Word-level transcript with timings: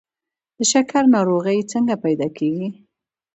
د 0.57 0.59
شکر 0.71 1.03
ناروغي 1.15 1.59
څنګه 1.71 1.95
پیدا 2.03 2.27
کیږي؟ 2.37 2.67